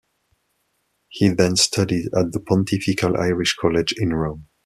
He 1.09 1.29
then 1.29 1.55
studied 1.57 2.07
at 2.17 2.31
the 2.31 2.39
Pontifical 2.39 3.15
Irish 3.17 3.55
College 3.55 3.93
in 3.95 4.15
Rome. 4.15 4.47